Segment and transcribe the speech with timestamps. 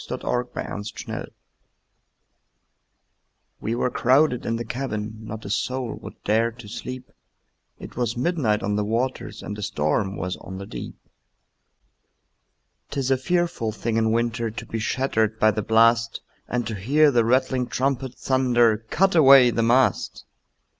[0.01, 0.63] Y Z Ballad of the
[1.03, 1.31] Tempest
[3.61, 7.11] WE were crowded in the cabin, Not a soul would dare to sleep,
[7.77, 10.97] It was midnight on the waters, And a storm was on the deep.
[12.89, 17.11] 'Tis a fearful thing in winter To be shattered by the blast, And to hear
[17.11, 20.25] the rattling trumpet Thunder, "Cut away the mast!"